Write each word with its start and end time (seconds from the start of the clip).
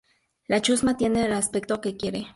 La 0.47 0.63
Chusma 0.63 0.97
tiene 0.97 1.27
el 1.27 1.33
aspecto 1.33 1.79
que 1.79 1.95
quiere. 1.95 2.25